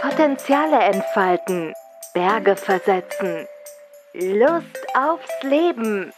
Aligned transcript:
Potenziale 0.00 0.78
entfalten, 0.78 1.74
Berge 2.14 2.56
versetzen, 2.56 3.46
Lust 4.14 4.86
aufs 4.94 5.42
Leben, 5.42 6.12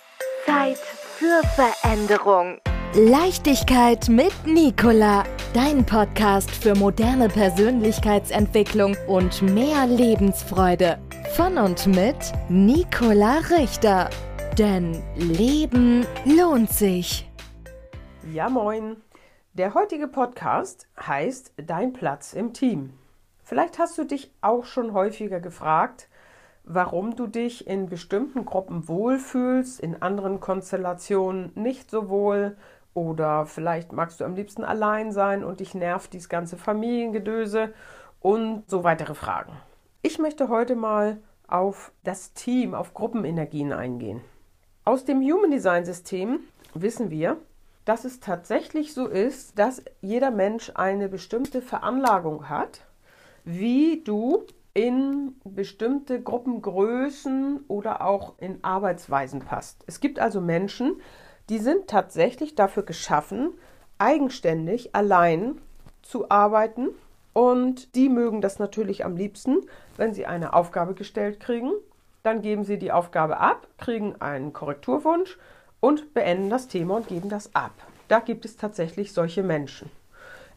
Zeit 0.46 0.78
für 0.78 1.42
Veränderung. 1.54 2.58
Leichtigkeit 2.94 4.08
mit 4.08 4.32
Nicola, 4.44 5.24
dein 5.54 5.86
Podcast 5.86 6.50
für 6.50 6.74
moderne 6.74 7.28
Persönlichkeitsentwicklung 7.28 8.96
und 9.06 9.42
mehr 9.42 9.86
Lebensfreude. 9.86 10.98
Von 11.36 11.56
und 11.56 11.86
mit 11.86 12.16
Nicola 12.48 13.38
Richter. 13.50 14.10
Denn 14.58 15.02
Leben 15.14 16.04
lohnt 16.24 16.70
sich. 16.72 17.30
Ja, 18.32 18.48
moin. 18.48 18.96
Der 19.54 19.74
heutige 19.74 20.06
Podcast 20.06 20.86
heißt 20.96 21.54
Dein 21.56 21.92
Platz 21.92 22.34
im 22.34 22.52
Team. 22.52 22.92
Vielleicht 23.42 23.80
hast 23.80 23.98
du 23.98 24.04
dich 24.04 24.32
auch 24.40 24.64
schon 24.64 24.92
häufiger 24.92 25.40
gefragt, 25.40 26.08
warum 26.62 27.16
du 27.16 27.26
dich 27.26 27.66
in 27.66 27.88
bestimmten 27.88 28.44
Gruppen 28.44 28.86
wohlfühlst, 28.86 29.80
in 29.80 30.02
anderen 30.02 30.38
Konstellationen 30.38 31.50
nicht 31.56 31.90
so 31.90 32.08
wohl 32.08 32.56
oder 32.94 33.44
vielleicht 33.44 33.92
magst 33.92 34.20
du 34.20 34.24
am 34.24 34.36
liebsten 34.36 34.62
allein 34.62 35.10
sein 35.10 35.42
und 35.42 35.58
dich 35.58 35.74
nervt 35.74 36.12
dieses 36.12 36.28
ganze 36.28 36.56
Familiengedöse 36.56 37.72
und 38.20 38.70
so 38.70 38.84
weitere 38.84 39.16
Fragen. 39.16 39.54
Ich 40.00 40.20
möchte 40.20 40.48
heute 40.48 40.76
mal 40.76 41.18
auf 41.48 41.90
das 42.04 42.34
Team, 42.34 42.72
auf 42.72 42.94
Gruppenenergien 42.94 43.72
eingehen. 43.72 44.20
Aus 44.84 45.04
dem 45.04 45.20
Human 45.20 45.50
Design 45.50 45.84
System 45.84 46.38
wissen 46.72 47.10
wir, 47.10 47.36
dass 47.90 48.04
es 48.04 48.20
tatsächlich 48.20 48.94
so 48.94 49.08
ist, 49.08 49.58
dass 49.58 49.82
jeder 50.00 50.30
Mensch 50.30 50.70
eine 50.76 51.08
bestimmte 51.08 51.60
Veranlagung 51.60 52.48
hat, 52.48 52.82
wie 53.42 54.04
du 54.04 54.44
in 54.74 55.34
bestimmte 55.42 56.22
Gruppengrößen 56.22 57.64
oder 57.66 58.06
auch 58.06 58.34
in 58.38 58.62
Arbeitsweisen 58.62 59.40
passt. 59.40 59.82
Es 59.88 59.98
gibt 59.98 60.20
also 60.20 60.40
Menschen, 60.40 61.00
die 61.48 61.58
sind 61.58 61.88
tatsächlich 61.88 62.54
dafür 62.54 62.84
geschaffen, 62.84 63.54
eigenständig, 63.98 64.94
allein 64.94 65.60
zu 66.02 66.30
arbeiten. 66.30 66.90
Und 67.32 67.96
die 67.96 68.08
mögen 68.08 68.40
das 68.40 68.60
natürlich 68.60 69.04
am 69.04 69.16
liebsten, 69.16 69.62
wenn 69.96 70.14
sie 70.14 70.26
eine 70.26 70.52
Aufgabe 70.52 70.94
gestellt 70.94 71.40
kriegen. 71.40 71.72
Dann 72.22 72.40
geben 72.40 72.62
sie 72.62 72.78
die 72.78 72.92
Aufgabe 72.92 73.38
ab, 73.40 73.66
kriegen 73.78 74.14
einen 74.20 74.52
Korrekturwunsch 74.52 75.38
und 75.80 76.14
beenden 76.14 76.50
das 76.50 76.68
Thema 76.68 76.96
und 76.96 77.08
geben 77.08 77.28
das 77.28 77.54
ab. 77.54 77.72
Da 78.08 78.20
gibt 78.20 78.44
es 78.44 78.56
tatsächlich 78.56 79.12
solche 79.12 79.42
Menschen. 79.42 79.90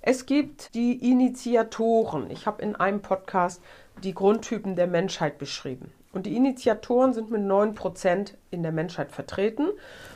Es 0.01 0.25
gibt 0.25 0.75
die 0.75 1.09
Initiatoren. 1.09 2.29
Ich 2.29 2.45
habe 2.45 2.61
in 2.61 2.75
einem 2.75 3.01
Podcast 3.01 3.61
die 4.03 4.13
Grundtypen 4.13 4.75
der 4.75 4.87
Menschheit 4.87 5.37
beschrieben. 5.37 5.93
Und 6.11 6.25
die 6.25 6.35
Initiatoren 6.35 7.13
sind 7.13 7.31
mit 7.31 7.41
9% 7.41 8.33
in 8.51 8.63
der 8.63 8.71
Menschheit 8.71 9.11
vertreten. 9.11 9.69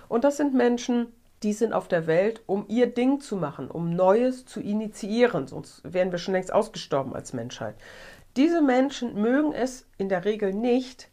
Und 0.10 0.24
das 0.24 0.38
sind 0.38 0.54
Menschen, 0.54 1.08
die 1.44 1.54
sind 1.54 1.74
auf 1.74 1.88
der 1.88 2.06
Welt, 2.06 2.42
um 2.48 2.66
ihr 2.68 2.88
Ding 2.88 3.22
zu 3.22 3.36
machen, 3.36 3.70
um 3.70 3.92
Neues 3.92 4.46
zu 4.46 4.60
initiieren. 4.60 5.48
Sonst 5.48 5.82
wären 5.84 6.12
wir 6.12 6.20
schon 6.20 6.34
längst 6.34 6.52
ausgestorben 6.52 7.16
als 7.16 7.34
Menschheit. 7.34 7.76
Diese 8.36 8.62
Menschen 8.62 9.20
mögen 9.22 9.54
es 9.54 9.88
in 9.98 10.10
der 10.10 10.26
Regel 10.26 10.54
nicht, 10.54 11.10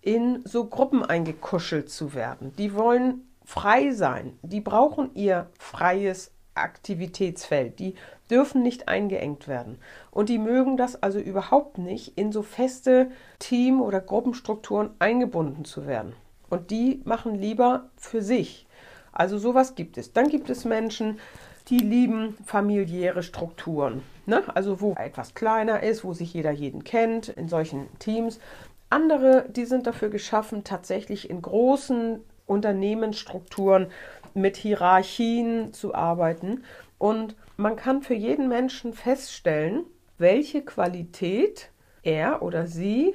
in 0.00 0.42
so 0.44 0.64
Gruppen 0.64 1.04
eingekuschelt 1.04 1.90
zu 1.90 2.14
werden. 2.14 2.54
Die 2.56 2.74
wollen 2.74 3.27
frei 3.48 3.92
sein. 3.92 4.38
Die 4.42 4.60
brauchen 4.60 5.10
ihr 5.14 5.46
freies 5.58 6.32
Aktivitätsfeld. 6.54 7.78
Die 7.78 7.94
dürfen 8.30 8.62
nicht 8.62 8.88
eingeengt 8.88 9.48
werden. 9.48 9.78
Und 10.10 10.28
die 10.28 10.36
mögen 10.36 10.76
das 10.76 11.02
also 11.02 11.18
überhaupt 11.18 11.78
nicht, 11.78 12.18
in 12.18 12.30
so 12.30 12.42
feste 12.42 13.10
Team- 13.38 13.80
oder 13.80 14.02
Gruppenstrukturen 14.02 14.90
eingebunden 14.98 15.64
zu 15.64 15.86
werden. 15.86 16.12
Und 16.50 16.70
die 16.70 17.00
machen 17.04 17.36
lieber 17.36 17.88
für 17.96 18.20
sich. 18.20 18.66
Also 19.12 19.38
sowas 19.38 19.74
gibt 19.74 19.96
es. 19.96 20.12
Dann 20.12 20.28
gibt 20.28 20.50
es 20.50 20.66
Menschen, 20.66 21.18
die 21.68 21.78
lieben 21.78 22.36
familiäre 22.44 23.22
Strukturen. 23.22 24.02
Ne? 24.26 24.42
Also 24.54 24.82
wo 24.82 24.92
etwas 24.92 25.32
kleiner 25.32 25.82
ist, 25.82 26.04
wo 26.04 26.12
sich 26.12 26.34
jeder 26.34 26.50
jeden 26.50 26.84
kennt, 26.84 27.30
in 27.30 27.48
solchen 27.48 27.88
Teams. 27.98 28.40
Andere, 28.90 29.46
die 29.48 29.64
sind 29.64 29.86
dafür 29.86 30.10
geschaffen, 30.10 30.64
tatsächlich 30.64 31.30
in 31.30 31.40
großen 31.40 32.20
Unternehmensstrukturen 32.48 33.88
mit 34.34 34.56
Hierarchien 34.56 35.72
zu 35.72 35.94
arbeiten. 35.94 36.64
Und 36.98 37.36
man 37.56 37.76
kann 37.76 38.02
für 38.02 38.14
jeden 38.14 38.48
Menschen 38.48 38.92
feststellen, 38.92 39.84
welche 40.18 40.64
Qualität 40.64 41.70
er 42.02 42.42
oder 42.42 42.66
sie 42.66 43.14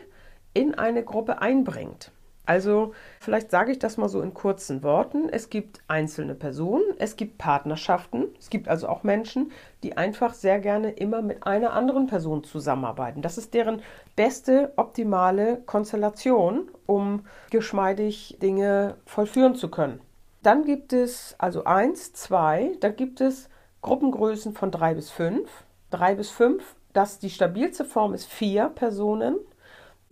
in 0.53 0.75
eine 0.75 1.03
Gruppe 1.03 1.41
einbringt. 1.41 2.11
Also 2.45 2.93
vielleicht 3.21 3.51
sage 3.51 3.71
ich 3.71 3.79
das 3.79 3.97
mal 3.97 4.09
so 4.09 4.21
in 4.21 4.33
kurzen 4.33 4.83
Worten. 4.83 5.29
Es 5.29 5.49
gibt 5.49 5.81
einzelne 5.87 6.35
Personen, 6.35 6.83
es 6.97 7.15
gibt 7.15 7.37
Partnerschaften, 7.37 8.27
es 8.37 8.49
gibt 8.49 8.67
also 8.67 8.89
auch 8.89 9.03
Menschen, 9.03 9.51
die 9.81 9.95
einfach 9.95 10.33
sehr 10.33 10.59
gerne 10.59 10.91
immer 10.91 11.21
mit 11.21 11.47
einer 11.47 11.71
anderen 11.73 12.07
Person 12.07 12.43
zusammenarbeiten. 12.43 13.21
Das 13.21 13.37
ist 13.37 13.53
deren 13.53 13.81
beste, 14.17 14.73
optimale 14.75 15.61
Konstellation, 15.65 16.69
um 16.85 17.25
geschmeidig 17.49 18.37
Dinge 18.41 18.97
vollführen 19.05 19.55
zu 19.55 19.71
können. 19.71 20.01
Dann 20.41 20.65
gibt 20.65 20.91
es 20.91 21.35
also 21.37 21.63
eins, 21.63 22.11
zwei, 22.11 22.73
da 22.81 22.89
gibt 22.89 23.21
es 23.21 23.47
Gruppengrößen 23.81 24.53
von 24.53 24.71
drei 24.71 24.93
bis 24.93 25.09
fünf. 25.09 25.49
Drei 25.89 26.15
bis 26.15 26.29
fünf, 26.29 26.75
das 26.91 27.19
die 27.19 27.29
stabilste 27.29 27.85
Form 27.85 28.13
ist 28.13 28.25
vier 28.25 28.67
Personen 28.67 29.37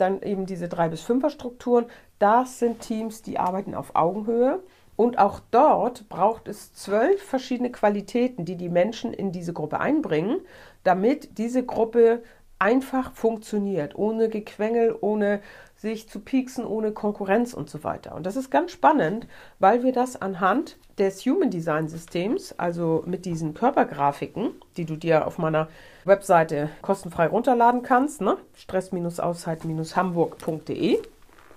dann 0.02 0.22
eben 0.24 0.46
diese 0.46 0.68
drei 0.68 0.90
bis 0.90 1.02
fünfer 1.02 1.30
Strukturen. 1.30 1.86
Das 2.22 2.60
sind 2.60 2.80
Teams, 2.82 3.24
die 3.24 3.40
arbeiten 3.40 3.74
auf 3.74 3.96
Augenhöhe. 3.96 4.60
Und 4.96 5.18
auch 5.18 5.40
dort 5.50 6.08
braucht 6.08 6.48
es 6.48 6.72
zwölf 6.76 7.24
verschiedene 7.24 7.72
Qualitäten, 7.72 8.46
die 8.46 8.58
die 8.58 8.70
Menschen 8.70 9.12
in 9.12 9.32
diese 9.32 9.54
Gruppe 9.54 9.80
einbringen, 9.80 10.40
damit 10.84 11.40
diese 11.40 11.66
Gruppe 11.66 12.22
einfach 12.60 13.14
funktioniert, 13.14 13.96
ohne 13.96 14.30
Gequengel, 14.30 14.96
ohne 15.02 15.42
sich 15.76 16.08
zu 16.08 16.20
pieksen, 16.20 16.64
ohne 16.64 16.92
Konkurrenz 16.92 17.56
und 17.56 17.72
so 17.72 17.84
weiter. 17.84 18.14
Und 18.14 18.28
das 18.28 18.36
ist 18.36 18.52
ganz 18.52 18.72
spannend, 18.72 19.26
weil 19.58 19.82
wir 19.82 19.92
das 19.92 20.22
anhand 20.22 20.78
des 21.00 21.26
Human 21.26 21.50
Design 21.50 21.88
Systems, 21.88 22.54
also 22.60 23.02
mit 23.08 23.26
diesen 23.26 23.56
Körpergrafiken, 23.56 24.52
die 24.78 24.86
du 24.86 24.96
dir 24.96 25.26
auf 25.26 25.40
meiner 25.40 25.70
Webseite 26.06 26.70
kostenfrei 26.84 27.26
runterladen 27.26 27.82
kannst, 27.82 28.22
ne? 28.22 28.38
stress-aushalten-hamburg.de. 28.54 31.00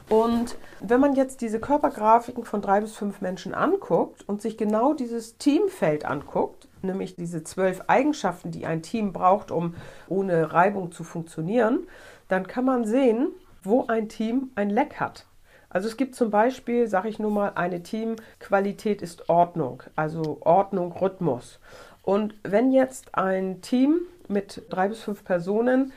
Und 0.09 0.57
wenn 0.81 1.01
man 1.01 1.15
jetzt 1.15 1.41
diese 1.41 1.61
Körpergrafiken 1.61 2.45
von 2.45 2.61
drei 2.61 2.81
bis 2.81 2.95
fünf 2.95 3.21
Menschen 3.21 3.55
anguckt 3.55 4.29
und 4.29 4.43
sich 4.43 4.59
genau 4.59 4.93
dieses 4.93 5.39
Teamfeld 5.39 6.05
anguckt, 6.05 6.69
nämlich 6.83 7.17
diese 7.17 7.43
zwölf 7.43 7.83
Eigenschaften, 7.87 8.51
die 8.51 8.67
ein 8.67 8.83
Team 8.83 9.13
braucht, 9.13 9.51
um 9.51 9.75
ohne 10.09 10.53
Reibung 10.53 10.93
zu 10.93 11.05
funktionieren, 11.05 11.87
dann 12.29 12.47
kann 12.47 12.65
man 12.65 12.85
sehen, 12.85 13.29
wo 13.63 13.87
ein 13.87 14.09
Team 14.09 14.51
ein 14.55 14.69
Leck 14.69 15.01
hat. 15.01 15.27
Also 15.71 15.89
es 15.89 15.97
gibt 15.97 16.15
zum 16.15 16.31
Beispiel, 16.31 16.87
sage 16.87 17.09
ich 17.09 17.19
nur 17.19 17.31
mal, 17.31 17.53
eine 17.57 17.83
Teamqualität 17.83 19.03
ist 19.03 19.29
Ordnung, 19.29 19.83
also 19.97 20.39
Ordnung, 20.43 20.93
Rhythmus. 20.93 21.59
Und 22.03 22.35
wenn 22.45 22.71
jetzt 22.71 23.15
ein 23.17 23.61
Team 23.63 24.03
mit 24.29 24.63
drei 24.69 24.89
bis 24.89 25.01
fünf 25.01 25.25
Personen 25.25 25.93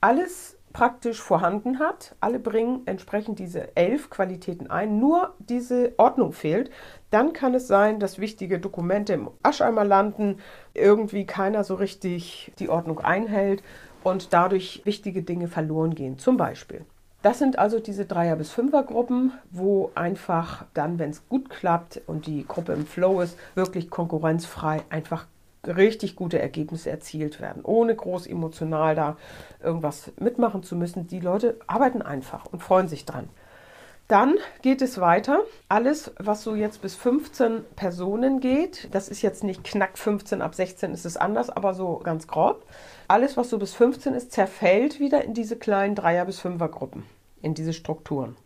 alles 0.00 0.58
praktisch 0.72 1.20
vorhanden 1.20 1.78
hat, 1.78 2.14
alle 2.20 2.38
bringen 2.38 2.82
entsprechend 2.86 3.38
diese 3.38 3.76
elf 3.76 4.10
Qualitäten 4.10 4.70
ein, 4.70 4.98
nur 4.98 5.34
diese 5.38 5.92
Ordnung 5.96 6.32
fehlt, 6.32 6.70
dann 7.10 7.32
kann 7.32 7.54
es 7.54 7.68
sein, 7.68 8.00
dass 8.00 8.18
wichtige 8.18 8.58
Dokumente 8.58 9.12
im 9.12 9.30
Ascheimer 9.42 9.84
landen, 9.84 10.38
irgendwie 10.74 11.26
keiner 11.26 11.64
so 11.64 11.74
richtig 11.74 12.52
die 12.58 12.68
Ordnung 12.68 13.00
einhält 13.00 13.62
und 14.02 14.32
dadurch 14.32 14.82
wichtige 14.84 15.22
Dinge 15.22 15.48
verloren 15.48 15.94
gehen. 15.94 16.18
Zum 16.18 16.36
Beispiel 16.36 16.84
das 17.22 17.38
sind 17.38 17.58
also 17.58 17.78
diese 17.78 18.04
Dreier- 18.04 18.36
bis 18.36 18.50
Fünfer-Gruppen, 18.50 19.32
wo 19.50 19.92
einfach 19.94 20.64
dann, 20.74 20.98
wenn 20.98 21.10
es 21.10 21.28
gut 21.28 21.48
klappt 21.50 22.02
und 22.06 22.26
die 22.26 22.44
Gruppe 22.46 22.72
im 22.72 22.84
Flow 22.84 23.20
ist, 23.20 23.38
wirklich 23.54 23.90
konkurrenzfrei 23.90 24.82
einfach 24.90 25.26
richtig 25.66 26.16
gute 26.16 26.38
Ergebnisse 26.38 26.90
erzielt 26.90 27.40
werden, 27.40 27.64
ohne 27.64 27.94
groß 27.94 28.26
emotional 28.26 28.94
da 28.94 29.16
irgendwas 29.62 30.12
mitmachen 30.18 30.62
zu 30.62 30.76
müssen. 30.76 31.06
Die 31.06 31.20
Leute 31.20 31.58
arbeiten 31.66 32.02
einfach 32.02 32.46
und 32.46 32.62
freuen 32.62 32.88
sich 32.88 33.04
dran. 33.04 33.28
Dann 34.08 34.34
geht 34.60 34.82
es 34.82 35.00
weiter. 35.00 35.40
Alles, 35.68 36.12
was 36.18 36.42
so 36.42 36.54
jetzt 36.54 36.82
bis 36.82 36.94
15 36.96 37.64
Personen 37.76 38.40
geht, 38.40 38.88
das 38.92 39.08
ist 39.08 39.22
jetzt 39.22 39.44
nicht 39.44 39.64
knack 39.64 39.96
15, 39.96 40.42
ab 40.42 40.54
16 40.54 40.92
ist 40.92 41.06
es 41.06 41.16
anders, 41.16 41.48
aber 41.48 41.72
so 41.72 41.98
ganz 41.98 42.26
grob. 42.26 42.66
Alles, 43.08 43.36
was 43.36 43.48
so 43.48 43.58
bis 43.58 43.72
15 43.74 44.12
ist, 44.14 44.32
zerfällt 44.32 45.00
wieder 45.00 45.24
in 45.24 45.32
diese 45.32 45.56
kleinen 45.56 45.94
Dreier- 45.94 46.26
bis 46.26 46.40
Fünfer-Gruppen, 46.40 47.04
in 47.40 47.54
diese 47.54 47.72
Strukturen. 47.72 48.36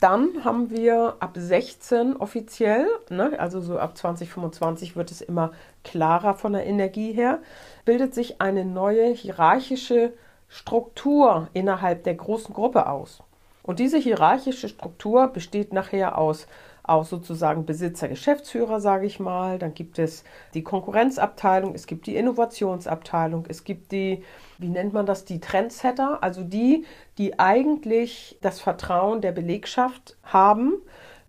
Dann 0.00 0.44
haben 0.44 0.70
wir 0.70 1.16
ab 1.20 1.32
16 1.36 2.16
offiziell, 2.16 2.86
ne, 3.08 3.38
also 3.38 3.60
so 3.60 3.78
ab 3.78 3.96
2025 3.96 4.94
wird 4.94 5.10
es 5.10 5.22
immer 5.22 5.52
klarer 5.84 6.34
von 6.34 6.52
der 6.52 6.66
Energie 6.66 7.12
her, 7.12 7.40
bildet 7.86 8.14
sich 8.14 8.40
eine 8.40 8.64
neue 8.64 9.06
hierarchische 9.08 10.12
Struktur 10.48 11.48
innerhalb 11.54 12.04
der 12.04 12.14
großen 12.14 12.54
Gruppe 12.54 12.88
aus. 12.88 13.22
Und 13.62 13.78
diese 13.78 13.98
hierarchische 13.98 14.68
Struktur 14.68 15.28
besteht 15.28 15.72
nachher 15.72 16.18
aus 16.18 16.46
auch 16.86 17.04
sozusagen 17.04 17.66
Besitzer, 17.66 18.08
Geschäftsführer, 18.08 18.80
sage 18.80 19.06
ich 19.06 19.20
mal. 19.20 19.58
Dann 19.58 19.74
gibt 19.74 19.98
es 19.98 20.24
die 20.54 20.62
Konkurrenzabteilung, 20.62 21.74
es 21.74 21.86
gibt 21.86 22.06
die 22.06 22.16
Innovationsabteilung, 22.16 23.44
es 23.48 23.64
gibt 23.64 23.92
die, 23.92 24.22
wie 24.58 24.68
nennt 24.68 24.92
man 24.92 25.06
das, 25.06 25.24
die 25.24 25.40
Trendsetter, 25.40 26.22
also 26.22 26.42
die, 26.42 26.84
die 27.18 27.38
eigentlich 27.38 28.38
das 28.40 28.60
Vertrauen 28.60 29.20
der 29.20 29.32
Belegschaft 29.32 30.16
haben, 30.22 30.74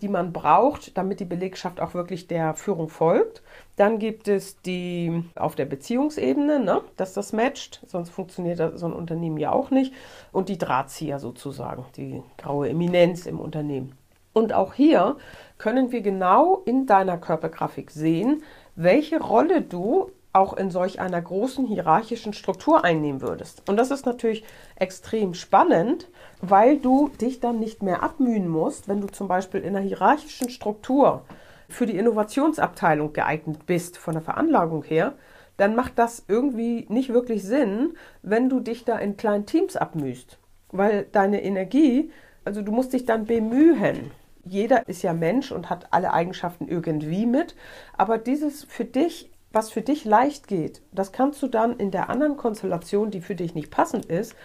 die 0.01 0.09
man 0.09 0.31
braucht, 0.31 0.95
damit 0.97 1.19
die 1.19 1.25
Belegschaft 1.25 1.79
auch 1.79 1.93
wirklich 1.93 2.27
der 2.27 2.53
Führung 2.53 2.89
folgt. 2.89 3.41
Dann 3.77 3.97
gibt 3.99 4.27
es 4.27 4.61
die 4.61 5.23
auf 5.35 5.55
der 5.55 5.65
Beziehungsebene, 5.65 6.59
ne, 6.59 6.81
dass 6.97 7.13
das 7.13 7.33
matcht, 7.33 7.81
sonst 7.87 8.09
funktioniert 8.09 8.77
so 8.77 8.85
ein 8.85 8.93
Unternehmen 8.93 9.37
ja 9.37 9.51
auch 9.51 9.71
nicht. 9.71 9.93
Und 10.31 10.49
die 10.49 10.57
Drahtzieher 10.57 11.19
sozusagen, 11.19 11.85
die 11.95 12.21
graue 12.37 12.69
Eminenz 12.69 13.25
im 13.25 13.39
Unternehmen. 13.39 13.97
Und 14.37 14.53
auch 14.53 14.75
hier 14.75 15.15
können 15.57 15.91
wir 15.91 16.01
genau 16.01 16.61
in 16.65 16.85
deiner 16.85 17.17
Körpergrafik 17.17 17.89
sehen, 17.89 18.43
welche 18.75 19.19
Rolle 19.19 19.63
du 19.63 20.11
auch 20.31 20.55
in 20.55 20.69
solch 20.69 20.99
einer 20.99 21.19
großen 21.19 21.65
hierarchischen 21.65 22.33
Struktur 22.33 22.83
einnehmen 22.83 23.21
würdest. 23.21 23.67
Und 23.67 23.77
das 23.77 23.89
ist 23.89 24.05
natürlich 24.05 24.43
extrem 24.75 25.33
spannend, 25.33 26.07
weil 26.39 26.77
du 26.77 27.09
dich 27.19 27.39
dann 27.39 27.57
nicht 27.57 27.81
mehr 27.81 28.03
abmühen 28.03 28.47
musst, 28.47 28.87
wenn 28.87 29.01
du 29.01 29.07
zum 29.07 29.27
Beispiel 29.27 29.61
in 29.61 29.75
einer 29.75 29.83
hierarchischen 29.83 30.51
Struktur 30.51 31.25
für 31.67 31.87
die 31.87 31.97
Innovationsabteilung 31.97 33.13
geeignet 33.13 33.65
bist, 33.65 33.97
von 33.97 34.13
der 34.13 34.21
Veranlagung 34.21 34.83
her, 34.83 35.13
dann 35.57 35.75
macht 35.75 35.97
das 35.97 36.25
irgendwie 36.27 36.85
nicht 36.89 37.11
wirklich 37.11 37.41
Sinn, 37.41 37.95
wenn 38.21 38.49
du 38.49 38.59
dich 38.59 38.85
da 38.85 38.99
in 38.99 39.17
kleinen 39.17 39.47
Teams 39.47 39.75
abmühst. 39.75 40.37
Weil 40.71 41.07
deine 41.11 41.41
Energie, 41.41 42.11
also 42.45 42.61
du 42.61 42.71
musst 42.71 42.93
dich 42.93 43.05
dann 43.05 43.25
bemühen 43.25 44.11
jeder 44.49 44.87
ist 44.87 45.01
ja 45.01 45.13
Mensch 45.13 45.51
und 45.51 45.69
hat 45.69 45.87
alle 45.91 46.13
Eigenschaften 46.13 46.67
irgendwie 46.67 47.25
mit. 47.25 47.55
Aber 47.97 48.17
dieses 48.17 48.63
für 48.65 48.85
dich, 48.85 49.29
was 49.51 49.69
für 49.69 49.81
dich 49.81 50.05
leicht 50.05 50.47
geht, 50.47 50.81
das 50.91 51.11
kannst 51.11 51.41
du 51.41 51.47
dann 51.47 51.77
in 51.77 51.91
der 51.91 52.09
anderen 52.09 52.37
Konstellation, 52.37 53.11
die 53.11 53.21
für 53.21 53.35
dich 53.35 53.55
nicht 53.55 53.71
passend 53.71 54.05
ist, 54.05 54.35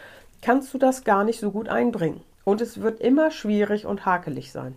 kannst 0.40 0.72
du 0.74 0.78
das 0.78 1.04
gar 1.04 1.24
nicht 1.24 1.40
so 1.40 1.50
gut 1.50 1.68
einbringen. 1.68 2.22
Und 2.44 2.60
es 2.60 2.80
wird 2.80 3.00
immer 3.00 3.30
schwierig 3.30 3.86
und 3.86 4.04
hakelig 4.04 4.52
sein. 4.52 4.76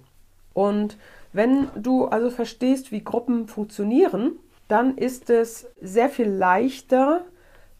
Und 0.53 0.97
wenn 1.33 1.67
du 1.75 2.05
also 2.05 2.29
verstehst, 2.29 2.91
wie 2.91 3.03
Gruppen 3.03 3.47
funktionieren, 3.47 4.33
dann 4.67 4.97
ist 4.97 5.29
es 5.29 5.67
sehr 5.81 6.09
viel 6.09 6.29
leichter 6.29 7.25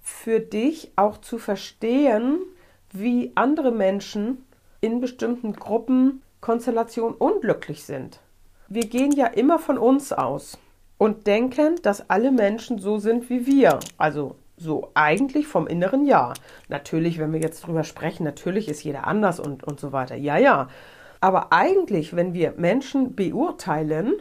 für 0.01 0.39
dich 0.39 0.91
auch 0.95 1.17
zu 1.19 1.37
verstehen, 1.37 2.39
wie 2.91 3.31
andere 3.35 3.71
Menschen 3.71 4.43
in 4.81 4.99
bestimmten 5.01 5.53
Gruppen 5.53 6.21
Konstellation 6.41 7.13
unglücklich 7.13 7.83
sind. 7.83 8.19
Wir 8.67 8.87
gehen 8.87 9.11
ja 9.11 9.27
immer 9.27 9.59
von 9.59 9.77
uns 9.77 10.11
aus 10.11 10.57
und 10.97 11.27
denken, 11.27 11.75
dass 11.81 12.09
alle 12.09 12.31
Menschen 12.31 12.79
so 12.79 12.97
sind 12.97 13.29
wie 13.29 13.45
wir. 13.45 13.79
Also 13.97 14.35
so 14.57 14.91
eigentlich 14.93 15.47
vom 15.47 15.67
inneren 15.67 16.05
Ja. 16.05 16.33
Natürlich, 16.69 17.19
wenn 17.19 17.33
wir 17.33 17.41
jetzt 17.41 17.61
drüber 17.61 17.83
sprechen, 17.83 18.23
natürlich 18.23 18.67
ist 18.67 18.83
jeder 18.83 19.07
anders 19.07 19.39
und, 19.39 19.63
und 19.63 19.79
so 19.79 19.91
weiter. 19.91 20.15
Ja, 20.15 20.37
ja. 20.37 20.69
Aber 21.21 21.51
eigentlich, 21.51 22.15
wenn 22.15 22.33
wir 22.33 22.53
Menschen 22.57 23.15
beurteilen 23.15 24.13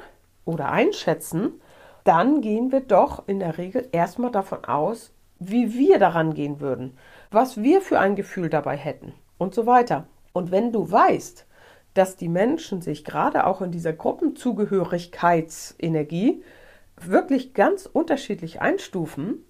oder 0.44 0.70
einschätzen, 0.70 1.60
dann 2.04 2.40
gehen 2.40 2.72
wir 2.72 2.80
doch 2.80 3.26
in 3.26 3.40
der 3.40 3.58
Regel 3.58 3.88
erstmal 3.92 4.30
davon 4.30 4.64
aus, 4.64 5.12
wie 5.38 5.74
wir 5.74 5.98
daran 5.98 6.34
gehen 6.34 6.60
würden, 6.60 6.96
was 7.30 7.62
wir 7.62 7.80
für 7.80 7.98
ein 7.98 8.14
Gefühl 8.14 8.48
dabei 8.48 8.76
hätten 8.76 9.14
und 9.38 9.54
so 9.54 9.66
weiter. 9.66 10.06
Und 10.32 10.50
wenn 10.50 10.72
du 10.72 10.90
weißt, 10.90 11.46
dass 11.94 12.16
die 12.16 12.28
Menschen 12.28 12.82
sich 12.82 13.04
gerade 13.04 13.46
auch 13.46 13.62
in 13.62 13.70
dieser 13.70 13.92
Gruppenzugehörigkeitsenergie 13.92 16.42
wirklich 17.00 17.54
ganz 17.54 17.86
unterschiedlich 17.86 18.60
einstufen, 18.60 19.44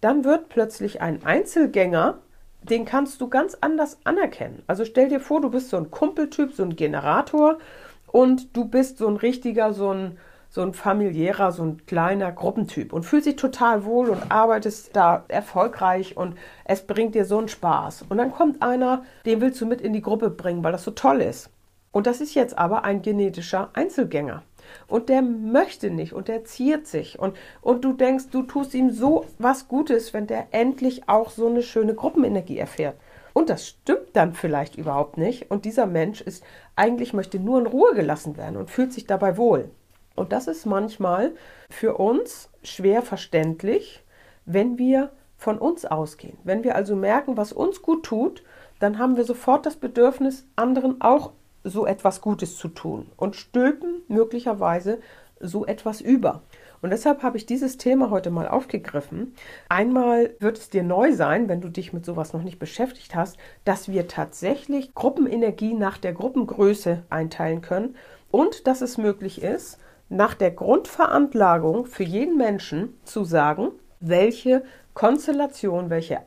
dann 0.00 0.24
wird 0.24 0.48
plötzlich 0.48 1.00
ein 1.00 1.24
Einzelgänger, 1.24 2.20
den 2.62 2.84
kannst 2.84 3.20
du 3.20 3.28
ganz 3.28 3.56
anders 3.60 3.98
anerkennen. 4.04 4.62
Also 4.66 4.84
stell 4.84 5.08
dir 5.08 5.20
vor, 5.20 5.40
du 5.40 5.50
bist 5.50 5.70
so 5.70 5.76
ein 5.76 5.90
Kumpeltyp, 5.90 6.52
so 6.52 6.62
ein 6.62 6.76
Generator 6.76 7.58
und 8.06 8.56
du 8.56 8.64
bist 8.64 8.98
so 8.98 9.08
ein 9.08 9.16
richtiger, 9.16 9.72
so 9.72 9.92
ein, 9.92 10.18
so 10.50 10.62
ein 10.62 10.72
familiärer, 10.72 11.52
so 11.52 11.62
ein 11.62 11.84
kleiner 11.86 12.32
Gruppentyp 12.32 12.92
und 12.92 13.04
fühlst 13.04 13.26
dich 13.26 13.36
total 13.36 13.84
wohl 13.84 14.08
und 14.08 14.30
arbeitest 14.30 14.96
da 14.96 15.24
erfolgreich 15.28 16.16
und 16.16 16.36
es 16.64 16.86
bringt 16.86 17.14
dir 17.14 17.24
so 17.24 17.38
einen 17.38 17.48
Spaß. 17.48 18.06
Und 18.08 18.18
dann 18.18 18.32
kommt 18.32 18.62
einer, 18.62 19.04
den 19.24 19.40
willst 19.40 19.60
du 19.60 19.66
mit 19.66 19.80
in 19.80 19.92
die 19.92 20.02
Gruppe 20.02 20.30
bringen, 20.30 20.64
weil 20.64 20.72
das 20.72 20.84
so 20.84 20.90
toll 20.90 21.20
ist. 21.20 21.50
Und 21.90 22.06
das 22.06 22.20
ist 22.20 22.34
jetzt 22.34 22.58
aber 22.58 22.84
ein 22.84 23.02
genetischer 23.02 23.70
Einzelgänger. 23.72 24.42
Und 24.86 25.08
der 25.08 25.22
möchte 25.22 25.90
nicht 25.90 26.12
und 26.12 26.28
der 26.28 26.44
ziert 26.44 26.86
sich. 26.86 27.18
Und, 27.18 27.36
und 27.62 27.84
du 27.84 27.92
denkst, 27.94 28.26
du 28.30 28.42
tust 28.42 28.74
ihm 28.74 28.90
so 28.90 29.24
was 29.38 29.68
Gutes, 29.68 30.12
wenn 30.12 30.26
der 30.26 30.48
endlich 30.50 31.08
auch 31.08 31.30
so 31.30 31.46
eine 31.46 31.62
schöne 31.62 31.94
Gruppenenergie 31.94 32.58
erfährt. 32.58 32.96
Und 33.32 33.48
das 33.50 33.66
stimmt 33.66 34.08
dann 34.14 34.34
vielleicht 34.34 34.76
überhaupt 34.76 35.16
nicht. 35.16 35.50
Und 35.50 35.64
dieser 35.64 35.86
Mensch 35.86 36.20
ist 36.20 36.44
eigentlich 36.76 37.12
möchte 37.12 37.38
nur 37.38 37.58
in 37.60 37.66
Ruhe 37.66 37.94
gelassen 37.94 38.36
werden 38.36 38.56
und 38.56 38.70
fühlt 38.70 38.92
sich 38.92 39.06
dabei 39.06 39.36
wohl. 39.36 39.70
Und 40.16 40.32
das 40.32 40.48
ist 40.48 40.66
manchmal 40.66 41.32
für 41.70 41.96
uns 41.96 42.50
schwer 42.62 43.02
verständlich, 43.02 44.04
wenn 44.44 44.76
wir 44.76 45.12
von 45.36 45.58
uns 45.58 45.84
ausgehen. 45.84 46.36
Wenn 46.42 46.64
wir 46.64 46.74
also 46.74 46.96
merken, 46.96 47.36
was 47.36 47.52
uns 47.52 47.80
gut 47.80 48.04
tut, 48.04 48.42
dann 48.80 48.98
haben 48.98 49.16
wir 49.16 49.24
sofort 49.24 49.64
das 49.64 49.76
Bedürfnis, 49.76 50.46
anderen 50.56 51.00
auch 51.00 51.32
so 51.68 51.86
etwas 51.86 52.20
Gutes 52.20 52.56
zu 52.56 52.68
tun 52.68 53.06
und 53.16 53.36
stülpen 53.36 54.02
möglicherweise 54.08 54.98
so 55.40 55.66
etwas 55.66 56.00
über. 56.00 56.42
Und 56.80 56.90
deshalb 56.90 57.22
habe 57.22 57.36
ich 57.36 57.46
dieses 57.46 57.76
Thema 57.76 58.10
heute 58.10 58.30
mal 58.30 58.46
aufgegriffen. 58.46 59.34
Einmal 59.68 60.34
wird 60.38 60.58
es 60.58 60.70
dir 60.70 60.84
neu 60.84 61.12
sein, 61.12 61.48
wenn 61.48 61.60
du 61.60 61.68
dich 61.68 61.92
mit 61.92 62.04
sowas 62.04 62.32
noch 62.32 62.42
nicht 62.42 62.58
beschäftigt 62.58 63.14
hast, 63.14 63.36
dass 63.64 63.88
wir 63.88 64.06
tatsächlich 64.06 64.94
Gruppenenergie 64.94 65.74
nach 65.74 65.98
der 65.98 66.12
Gruppengröße 66.12 67.02
einteilen 67.10 67.62
können 67.62 67.96
und 68.30 68.66
dass 68.66 68.80
es 68.80 68.96
möglich 68.96 69.42
ist, 69.42 69.78
nach 70.08 70.34
der 70.34 70.52
Grundveranlagung 70.52 71.86
für 71.86 72.04
jeden 72.04 72.36
Menschen 72.36 72.94
zu 73.04 73.24
sagen, 73.24 73.72
welche 74.00 74.62
Konstellation, 74.94 75.90
welche 75.90 76.20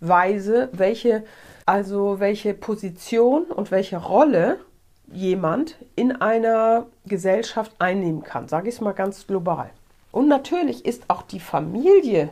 Arbeitsweise, 0.00 0.68
welche 0.72 1.24
also 1.66 2.18
welche 2.18 2.54
Position 2.54 3.44
und 3.44 3.70
welche 3.70 3.98
Rolle 3.98 4.58
jemand 5.12 5.76
in 5.96 6.12
einer 6.12 6.86
Gesellschaft 7.04 7.72
einnehmen 7.78 8.22
kann, 8.22 8.48
sage 8.48 8.68
ich 8.68 8.76
es 8.76 8.80
mal 8.80 8.92
ganz 8.92 9.26
global. 9.26 9.70
Und 10.10 10.28
natürlich 10.28 10.86
ist 10.86 11.04
auch 11.08 11.22
die 11.22 11.40
Familie 11.40 12.30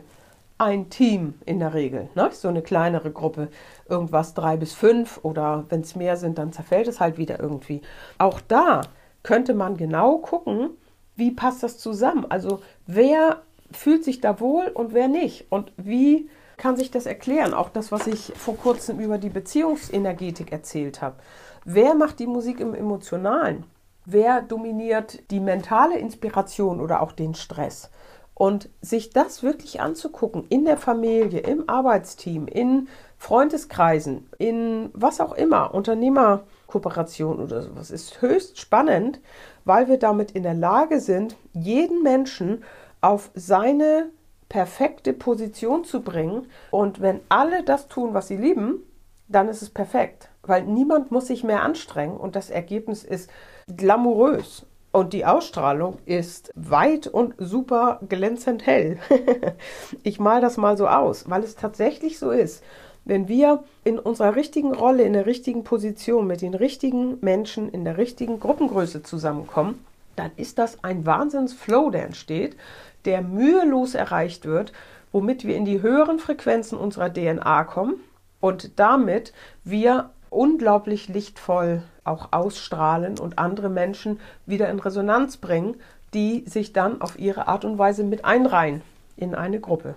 ein 0.56 0.88
Team 0.88 1.34
in 1.44 1.58
der 1.58 1.74
Regel, 1.74 2.08
ne? 2.14 2.30
so 2.32 2.48
eine 2.48 2.62
kleinere 2.62 3.10
Gruppe, 3.10 3.48
irgendwas 3.90 4.32
drei 4.32 4.56
bis 4.56 4.72
fünf 4.72 5.20
oder 5.22 5.64
wenn 5.68 5.82
es 5.82 5.96
mehr 5.96 6.16
sind, 6.16 6.38
dann 6.38 6.54
zerfällt 6.54 6.88
es 6.88 6.98
halt 6.98 7.18
wieder 7.18 7.38
irgendwie. 7.38 7.82
Auch 8.16 8.40
da 8.40 8.80
könnte 9.22 9.52
man 9.52 9.76
genau 9.76 10.16
gucken, 10.16 10.70
wie 11.14 11.30
passt 11.30 11.62
das 11.62 11.76
zusammen. 11.76 12.24
Also 12.30 12.60
wer 12.86 13.42
fühlt 13.70 14.02
sich 14.02 14.22
da 14.22 14.40
wohl 14.40 14.68
und 14.68 14.94
wer 14.94 15.08
nicht 15.08 15.44
und 15.50 15.72
wie 15.76 16.30
kann 16.56 16.76
sich 16.76 16.90
das 16.90 17.06
erklären. 17.06 17.54
Auch 17.54 17.68
das, 17.68 17.92
was 17.92 18.06
ich 18.06 18.32
vor 18.36 18.56
kurzem 18.56 18.98
über 19.00 19.18
die 19.18 19.28
Beziehungsenergetik 19.28 20.52
erzählt 20.52 21.02
habe. 21.02 21.16
Wer 21.64 21.94
macht 21.94 22.18
die 22.18 22.26
Musik 22.26 22.60
im 22.60 22.74
Emotionalen? 22.74 23.64
Wer 24.04 24.42
dominiert 24.42 25.30
die 25.30 25.40
mentale 25.40 25.98
Inspiration 25.98 26.80
oder 26.80 27.02
auch 27.02 27.12
den 27.12 27.34
Stress? 27.34 27.90
Und 28.34 28.68
sich 28.82 29.10
das 29.10 29.42
wirklich 29.42 29.80
anzugucken 29.80 30.46
in 30.48 30.64
der 30.64 30.76
Familie, 30.76 31.40
im 31.40 31.68
Arbeitsteam, 31.68 32.46
in 32.46 32.88
Freundeskreisen, 33.16 34.28
in 34.38 34.90
was 34.92 35.20
auch 35.20 35.32
immer, 35.32 35.74
Unternehmerkooperation 35.74 37.40
oder 37.40 37.62
sowas, 37.62 37.90
ist 37.90 38.20
höchst 38.20 38.60
spannend, 38.60 39.20
weil 39.64 39.88
wir 39.88 39.98
damit 39.98 40.32
in 40.32 40.42
der 40.42 40.54
Lage 40.54 41.00
sind, 41.00 41.36
jeden 41.54 42.02
Menschen 42.02 42.62
auf 43.00 43.30
seine 43.34 44.10
perfekte 44.48 45.12
Position 45.12 45.84
zu 45.84 46.02
bringen. 46.02 46.46
Und 46.70 47.00
wenn 47.00 47.20
alle 47.28 47.62
das 47.62 47.88
tun, 47.88 48.14
was 48.14 48.28
sie 48.28 48.36
lieben, 48.36 48.82
dann 49.28 49.48
ist 49.48 49.62
es 49.62 49.70
perfekt. 49.70 50.28
Weil 50.42 50.64
niemand 50.64 51.10
muss 51.10 51.26
sich 51.26 51.44
mehr 51.44 51.62
anstrengen 51.62 52.16
und 52.16 52.36
das 52.36 52.50
Ergebnis 52.50 53.04
ist 53.04 53.30
glamourös. 53.68 54.66
Und 54.92 55.12
die 55.12 55.26
Ausstrahlung 55.26 55.98
ist 56.06 56.52
weit 56.54 57.06
und 57.06 57.34
super 57.38 58.00
glänzend 58.08 58.64
hell. 58.64 58.98
ich 60.04 60.18
mal 60.18 60.40
das 60.40 60.56
mal 60.56 60.76
so 60.76 60.88
aus, 60.88 61.28
weil 61.28 61.42
es 61.42 61.56
tatsächlich 61.56 62.18
so 62.18 62.30
ist, 62.30 62.62
Wenn 63.08 63.28
wir 63.28 63.62
in 63.84 64.00
unserer 64.00 64.34
richtigen 64.34 64.74
Rolle, 64.74 65.04
in 65.04 65.12
der 65.12 65.26
richtigen 65.26 65.62
Position 65.62 66.26
mit 66.26 66.42
den 66.42 66.54
richtigen 66.54 67.18
Menschen 67.20 67.68
in 67.68 67.84
der 67.84 67.98
richtigen 67.98 68.40
Gruppengröße 68.40 69.04
zusammenkommen, 69.04 69.84
dann 70.16 70.32
ist 70.36 70.58
das 70.58 70.82
ein 70.82 71.06
Wahnsinnsflow, 71.06 71.90
der 71.90 72.06
entsteht, 72.06 72.56
der 73.06 73.22
mühelos 73.22 73.94
erreicht 73.94 74.44
wird, 74.44 74.72
womit 75.12 75.46
wir 75.46 75.56
in 75.56 75.64
die 75.64 75.80
höheren 75.80 76.18
Frequenzen 76.18 76.76
unserer 76.76 77.12
DNA 77.12 77.64
kommen 77.64 77.94
und 78.40 78.78
damit 78.78 79.32
wir 79.64 80.10
unglaublich 80.28 81.08
lichtvoll 81.08 81.82
auch 82.04 82.28
ausstrahlen 82.32 83.18
und 83.18 83.38
andere 83.38 83.68
Menschen 83.68 84.20
wieder 84.44 84.68
in 84.68 84.78
Resonanz 84.78 85.38
bringen, 85.38 85.76
die 86.14 86.44
sich 86.46 86.72
dann 86.72 87.00
auf 87.00 87.18
ihre 87.18 87.48
Art 87.48 87.64
und 87.64 87.78
Weise 87.78 88.04
mit 88.04 88.24
einreihen 88.24 88.82
in 89.16 89.34
eine 89.34 89.60
Gruppe. 89.60 89.94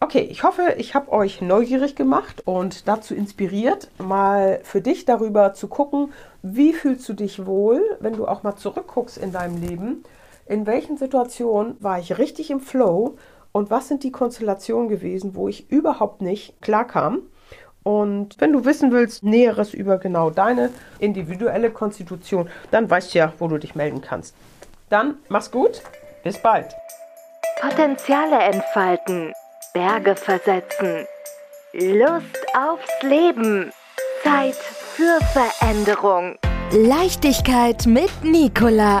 Okay, 0.00 0.20
ich 0.30 0.44
hoffe, 0.44 0.74
ich 0.78 0.94
habe 0.94 1.10
euch 1.10 1.40
neugierig 1.40 1.96
gemacht 1.96 2.42
und 2.44 2.86
dazu 2.86 3.14
inspiriert, 3.14 3.90
mal 3.98 4.60
für 4.62 4.80
dich 4.80 5.04
darüber 5.04 5.54
zu 5.54 5.66
gucken, 5.66 6.12
wie 6.42 6.72
fühlst 6.72 7.08
du 7.08 7.14
dich 7.14 7.46
wohl, 7.46 7.82
wenn 7.98 8.14
du 8.14 8.28
auch 8.28 8.44
mal 8.44 8.54
zurückguckst 8.54 9.18
in 9.18 9.32
deinem 9.32 9.60
Leben, 9.60 10.04
in 10.48 10.66
welchen 10.66 10.96
Situationen 10.96 11.76
war 11.80 11.98
ich 11.98 12.18
richtig 12.18 12.50
im 12.50 12.60
Flow 12.60 13.16
und 13.52 13.70
was 13.70 13.88
sind 13.88 14.02
die 14.02 14.12
Konstellationen 14.12 14.88
gewesen, 14.88 15.34
wo 15.34 15.48
ich 15.48 15.70
überhaupt 15.70 16.22
nicht 16.22 16.60
klarkam. 16.60 17.22
Und 17.82 18.40
wenn 18.40 18.52
du 18.52 18.64
wissen 18.64 18.92
willst, 18.92 19.22
Näheres 19.22 19.72
über 19.72 19.98
genau 19.98 20.30
deine 20.30 20.70
individuelle 20.98 21.70
Konstitution, 21.70 22.48
dann 22.70 22.90
weißt 22.90 23.14
du 23.14 23.18
ja, 23.18 23.32
wo 23.38 23.48
du 23.48 23.58
dich 23.58 23.74
melden 23.74 24.00
kannst. 24.00 24.34
Dann 24.90 25.18
mach's 25.28 25.50
gut, 25.50 25.82
bis 26.24 26.38
bald. 26.38 26.74
Potenziale 27.60 28.38
entfalten. 28.38 29.32
Berge 29.74 30.16
versetzen. 30.16 31.06
Lust 31.72 32.46
aufs 32.56 33.02
Leben. 33.02 33.70
Zeit 34.22 34.54
für 34.54 35.18
Veränderung. 35.32 36.36
Leichtigkeit 36.72 37.86
mit 37.86 38.10
Nicola. 38.22 39.00